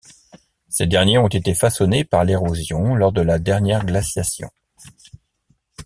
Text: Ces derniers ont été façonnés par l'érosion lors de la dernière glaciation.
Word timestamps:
Ces 0.67 0.87
derniers 0.87 1.19
ont 1.19 1.27
été 1.27 1.53
façonnés 1.53 2.03
par 2.03 2.23
l'érosion 2.25 2.95
lors 2.95 3.11
de 3.11 3.21
la 3.21 3.37
dernière 3.37 3.85
glaciation. 3.85 4.49